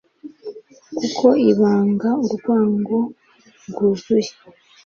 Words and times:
kuko 0.97 1.27
ibanga 1.49 2.09
urwango 2.25 2.97
rwuzuye 3.69 4.31